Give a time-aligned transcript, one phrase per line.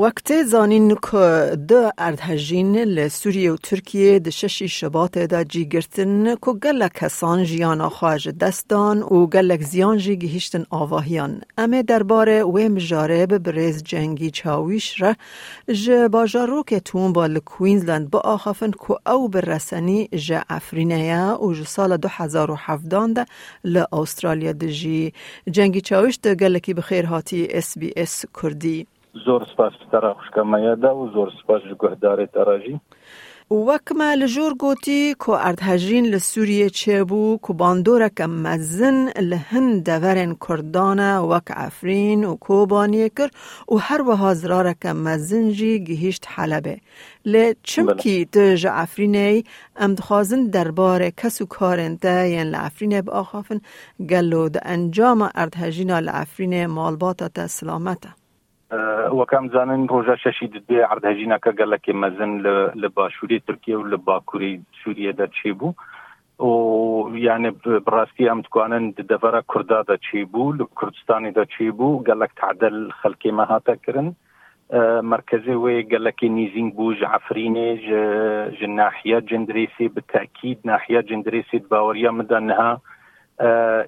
[0.00, 6.52] وقت زانین که دو اردهجین لسوریه و ترکیه ده ششی شبات دا جی گرتن که
[6.52, 11.40] گلک کسان جیان آخواج دستان و گلک زیان جی گهشتن آواهیان.
[11.58, 15.14] امه درباره وی مجاره به بریز جنگی چاویش را
[15.72, 19.74] جه با جارو که تون با لکوینزلند با آخافن که او بر ج
[20.16, 23.26] جه افرینه یا و جه سال دو هزار و هفتان ده
[23.64, 25.12] لآسترالیا ده جی
[25.50, 28.86] جنگی چاویش ده گلکی بخیر هاتی اس بی اس کردی.
[29.26, 32.76] زۆر سپاس تەرا خوشکەمەیەدا و زۆر سپاس گوهدارێت تەراژی.
[33.68, 38.98] وەکمە لە ژۆر گوتی کۆ ئەردهەژین لە سووریە چێبوو کوباندۆرەکە مەزن
[39.30, 43.34] لە هەن دەڤەرێن کوردانە وەک ئەفرین و کۆبانیە کرد
[43.72, 46.76] و هەروەها زرارەکە مەزنجی گهیشت حەلەبێ
[47.32, 49.44] لێ چمکی دژە ئەفرینەی
[49.80, 53.60] ئەم دخوازن دەربارێ کەس و کارێنتە یەن لە ئەفرینێ بئاخافن
[54.10, 58.12] گەلۆ دە ئەنجامە ئەردهەژینا لە ئەفرینێ ماڵباتە سلامەتە.
[58.72, 62.32] وەکەم زانن ڕۆژە شەشی دێ عردەژینەکە گەلەکی مەزن
[62.82, 65.76] لە باشووری تورکیا و لە باکووری سووریە دەچی بوو.
[67.26, 67.50] یانە
[67.86, 74.08] بڕاستی ئەم توانن دەڤەرە کووردا دەچی بوو لە کوردستانی دەچی بوو گەلک تعدل خەلکی مەهاتەکردن.
[75.12, 77.68] مرکزی وی گەلکی نیزینگ بوو ji عفرینê
[78.58, 82.70] ji ناحیە جندرێسی bi تاکید ناحیە جندرێسی باوەریە midda niha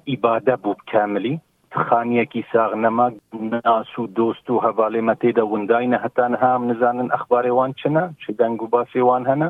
[0.08, 1.40] ئیبادە بوو بکاملی
[1.74, 3.06] خانیەکی ساغ نەما
[3.64, 9.24] ناس و دۆست و هەواڵێمە تێدا ونداینە هەتانها نزانن ئەخبارێوان چنە چ دەنگ و باسێوان
[9.30, 9.48] هەنە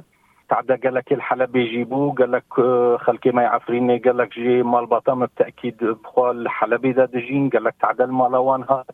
[0.48, 2.52] تعدى قالك الحلب بيجيبوا قال لك
[3.00, 7.74] خلكي ما يعفريني قال لك جي مال بطام بالتاكيد بخوال الحلبي ذا دجين قال لك
[7.80, 8.84] تعدى المالوان ها.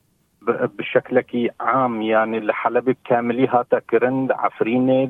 [0.78, 5.06] بشكل عام يعني الحلبي كاملي هاتا كرن عفريني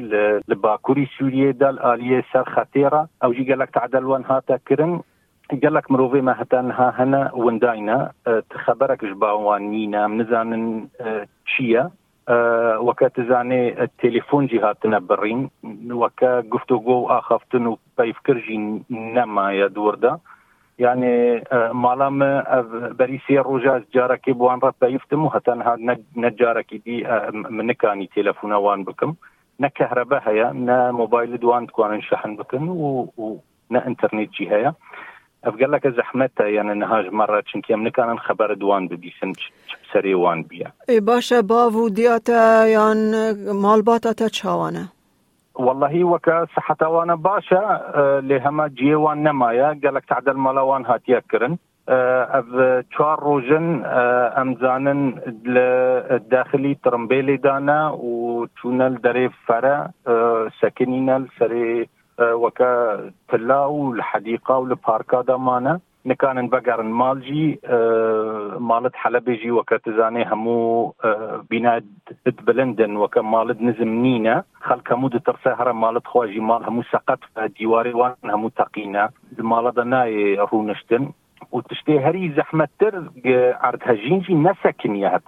[0.48, 4.58] لباكوري سوريا دا الآلية سر خطيرة أو جي قال لك تعدى الوان هاتا
[5.62, 8.12] قال لك مروفي ما هتانها هنا ونداينا
[8.50, 10.88] تخبرك جباوانينا منزانن
[11.46, 11.90] تشيا
[12.78, 15.50] وكتزاني التليفون جهاتنا برين
[15.90, 20.18] وكا قفتو جو آخفتن بيفكرجي نما يا دوردا.
[20.78, 22.42] يعني مالام
[22.98, 25.76] بريسي روجاز جارك بوان رات بيفتمو هتانها
[26.16, 29.14] نجارك دي منكاني تليفون وان بكم.
[29.60, 33.38] نكهرباء هيا نا موبايل دوان تكون شحن بكم و
[33.70, 34.74] نا انترنت جي هيا.
[35.44, 39.32] أفقال لك زحمتها يعني نهاج مرة چنكي من كان خبر دوان ببيسن
[39.92, 40.72] سري وان بيا.
[40.88, 43.12] إي باشا باو دياتا يان
[43.62, 44.88] مال باتا تشاوانا.
[45.54, 49.80] والله وكا صحتا وأنا باشا لهما جيوان نمايا.
[49.84, 51.56] قال لك تعدل مالوان هاتيا كرن.
[51.88, 52.44] أف
[52.90, 55.20] چوار روجن أمزانن
[56.10, 59.90] الداخلي ترمبيلي دانا و تونل دريف فرا
[60.62, 61.88] سكنينال سري
[62.22, 67.60] وكا تلاو الحديقة والباركا دامانا نكان بقر مالجي
[68.58, 70.94] مالت حلب جي وكتزاني همو
[71.50, 71.86] بناد
[72.26, 74.44] بلندن وكا مالت نزم نينا.
[74.60, 77.18] خل كمود ترسهر مالت خواجي مال همو سقط
[77.58, 81.12] ديواري وان همو تقينا مالت ناي رونشتن.
[81.52, 83.04] وتشتي هري زحمة تر
[83.60, 85.20] عرض هجينجي نسكن يا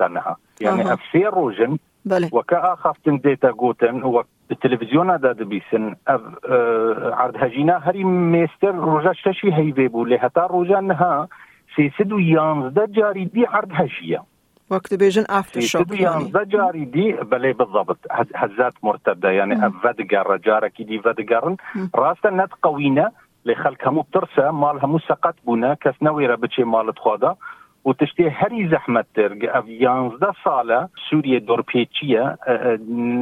[0.60, 0.92] يعني.
[0.92, 8.04] افسير روجن بله وكا خافتن ديتا جوتن هو التلفزيون هذا دبيسن أه عرض هجينا هري
[8.04, 11.28] ميستر روجا ششي هيبي بولي هتا روجا انها
[11.76, 14.22] سيسد ويانزدا جاري دي عرض هجية.
[14.70, 20.82] وقت بيجن افتر شوك سيسد ويانزدا جاري دي بلي بالضبط هزات مرتدة يعني افدقر جارك
[20.82, 21.56] دي فدقرن
[21.94, 23.10] راستا نت قوينا
[23.44, 27.36] لخلك همو بترسى مال همو سقط بونا كس نويرا بتشي مال تخوضا.
[27.84, 32.36] وتشتي هري زحمت ترق اف يانزدا صالة سوريا دور بيتشيا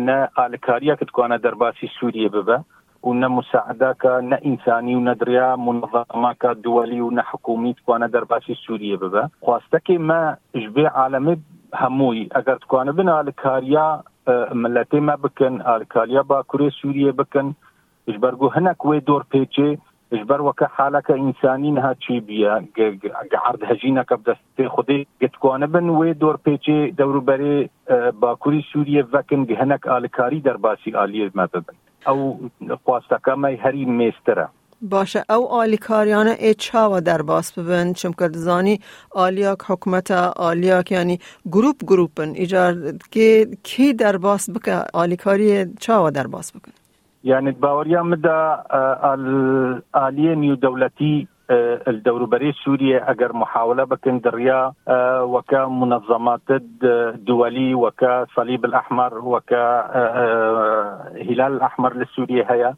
[0.07, 2.63] نا آلكاريا كتكوانا درباسي سوريا ببا
[3.03, 9.91] ونا مساعداك نا إنساني ونا دريا منظماك دولي ونا حكومي تكوانا درباسي سوريا ببا خواستك
[9.91, 11.41] ما جبي عالمي
[11.75, 14.03] هموي اگر تكوانا بنا آلكاريا
[14.53, 17.53] ملتي ما بكن آلكاريا باكوري سوريا بكن
[18.09, 19.25] اجبرگو هناك وي دور
[20.13, 26.79] جبەر وەکە حالەکە انسانی نه چی هجینا هەژینەکە بدەستێ خودی گتکوانە بن وێ دۆر پێچێ
[26.99, 27.57] دەوروبەرێ
[28.23, 31.77] باکووری سووریە ڤەکن در ئالکاری دەرباسی ئالیێمە ببن.
[32.07, 32.19] ئەو
[32.85, 34.47] خواستەکەمای هەری مێسترە
[34.83, 38.81] باشه او آلی کاریانه ای و در باس ببن چون که دزانی
[39.11, 41.19] آلیاک حکمت آلیاک یعنی
[41.53, 42.29] گروپ گروپن.
[42.29, 42.75] ایجار
[43.11, 46.73] که کی در باس بکه؟ آلیکاری کاری و در باس بکن.
[47.25, 48.57] يعني باوريا مدى
[49.05, 51.27] الآلية نيو دولتي
[51.89, 54.73] الدوروبري سوريا اگر محاوله بكن دريا
[55.23, 56.41] وكمنظمات
[57.15, 59.53] دولي وكصليب الاحمر وكهلال
[61.53, 62.75] الاحمر لسوريا هيا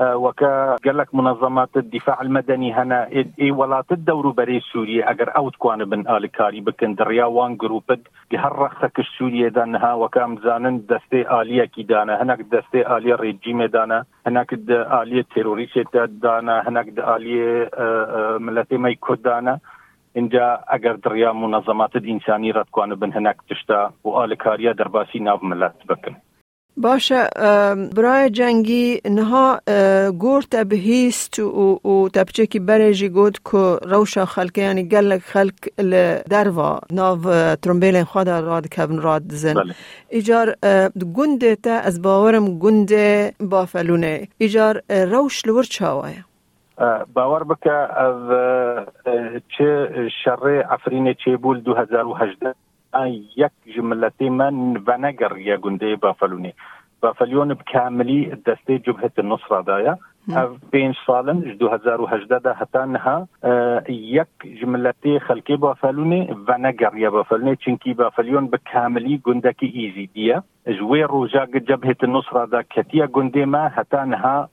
[0.00, 3.08] وكا قال لك منظمات الدفاع المدني هنا
[3.40, 8.08] اي ولا تدوروا بري سوريا اگر أو تكون بن آل كاري بكن دريا وان جروبد
[8.30, 14.52] بهرخك السوريا دانها وكام زانن دستي آلية كي دانا هناك دستي آلية ريجيم دانا هناك
[14.70, 17.70] آلية تيروريست دانا هناك آلية
[18.38, 18.94] ملتي ما
[19.24, 19.58] دانا.
[20.16, 25.38] اینجا اگر دریا منظمات الانسانی رد کنه بن هناك تشتا و آلکاریا درباسی ناو
[25.88, 26.16] بکن
[26.76, 27.28] باشه
[27.96, 29.60] برای جنگی نها
[30.18, 35.54] گورت بهیست و, و تبچه کی برجی گود که روشا خلک یعنی گلک خلک
[36.30, 37.20] دروا ناو
[37.54, 39.54] ترمبیل خود راد کبن راد زن.
[39.54, 39.74] بله.
[40.08, 40.56] ایجار
[41.16, 46.24] گنده تا از باورم گنده بافلونه ایجار روش لور چاوایه
[47.14, 47.78] باوەڕ بکە
[49.54, 49.68] چه
[50.22, 52.54] شەڕێ ئەفرینێ چێبوول 2010
[53.42, 54.56] یەک ژملەتی من
[54.86, 56.52] بەنەگەڕ یە گوندەی بافەلوونێ
[57.04, 59.94] بافەلیۆن بکاملی دەستەی جبهت نوسرادایە
[60.72, 63.28] بين سالن 2018 ده هتا نها
[63.88, 64.26] یک
[64.60, 70.42] جملتی خلکی بافلونی و نگر یا بافلونی چنکی بافلیون بکاملی گندکی ایزی دیا
[70.78, 74.48] جوی روجا جبهة النصرة دا كتيا جندي ما هتا نها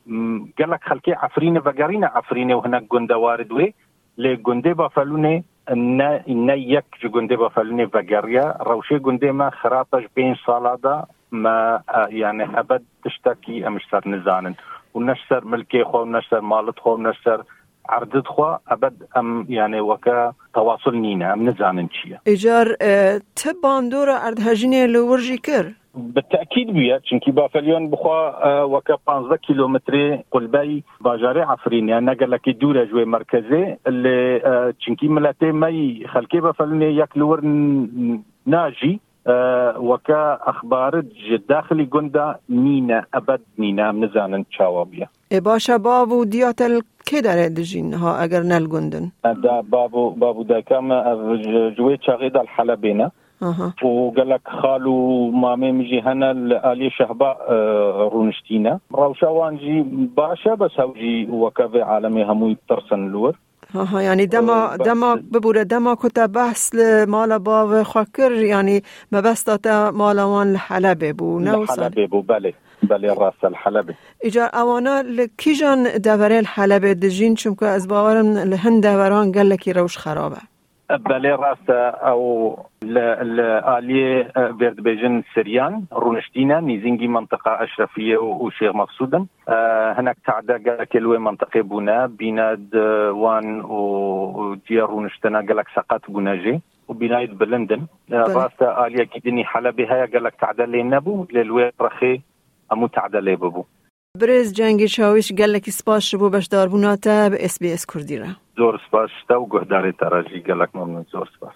[0.59, 3.73] قالك خلكي عفرين وقارين عفرين وهناك جندا وارد وي
[4.17, 12.83] لجندي بافلوني يك جندي بافلوني وقاريا روشي جندي ما خراطش بين صالادا ما يعني أبد
[13.03, 14.55] تشتكي امشتر نزانن.
[14.93, 17.43] ونشر ملكي خو ونشر مالت خو ونشر
[17.89, 22.75] عردد خو أبد أم يعني وكا تواصل نينا أم نزانن چية؟ اجار
[23.35, 25.73] تباندور اردهجيني لورجي كر.
[25.95, 31.89] بالتأكيد بيا چونكي بافليون بخوا وكا 15 كيلومتر قلبي باجاري عفرين.
[31.89, 37.41] يعني نقل لك دورة جوي مركزي اللي چونكي ملاتي مي خلكي بافلوني ياك لور
[38.45, 38.99] ناجي
[39.89, 41.05] وەکە ئەخبارت
[41.49, 45.05] داخلی گوندا نینە ئەبد نینە نزانن چاوە بە
[45.35, 46.75] ێ باشە باب و دیاتەل
[47.07, 49.05] کێ دەرێ دژین ها ئەگەر نەلگوندن
[49.73, 50.97] باب و باب و دایکامە
[51.77, 53.07] جوێ چاغێدا حەلە بێنە
[53.83, 57.37] وقالك خالو مامي مجي هنا الالي شهباء
[58.13, 58.79] رونشتينا.
[58.93, 59.85] روشاوانجي
[60.17, 63.35] باشا بس هوجي وكافي عالمي همو يترسن لور.
[63.75, 66.75] ها یعنی دما دما ببوره دما کتا بحث
[67.07, 72.53] مال باو خاکر یعنی مبست تا مال وان حلبه بو نو حلبه بو بله
[72.83, 79.49] بله راس الحلبه اجار اوانا لکیجان دوره الحلبه دجین چون از باورم لهن دوران قال
[79.49, 80.50] لك روش خرابه.
[80.97, 89.25] بله راست أو الآلية بيرد بيجن سريان رونشتينا نيزنجي منطقة أشرفية وشيخ مقصودا
[89.97, 92.75] هناك تعدى كلوي منطقة بونا بيناد
[93.11, 97.85] وان وديار رونشتنا قالك سقط بوناجي وبناية بلندن.
[98.11, 102.21] راست آلية كيدني حلبي هيا قالك تعدى لي نبو للوي رخي
[102.71, 103.63] أمو تعدى لي ببو
[104.19, 108.27] برز جنگی چاویش گلک سپاس شبو باش داربوناتا به اس بی اس کردی را.
[108.57, 111.05] زور سپاس شتا و گهداری تراجی گلک ممنون.
[111.11, 111.53] زور سپاس.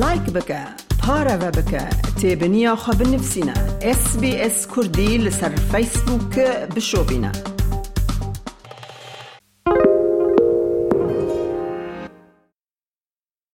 [0.00, 0.58] لایک بکه
[1.02, 1.88] پارا و بکه
[2.20, 3.52] تیبنیا خواب نفسینا
[3.82, 6.38] اس بی اس کردی لسر فیسبوک
[6.76, 7.32] بشو بینا